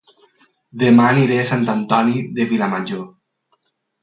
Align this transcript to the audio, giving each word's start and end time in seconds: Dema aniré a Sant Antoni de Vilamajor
Dema 0.83 1.05
aniré 1.09 1.37
a 1.41 1.45
Sant 1.49 1.67
Antoni 1.75 2.25
de 2.41 2.49
Vilamajor 2.55 3.05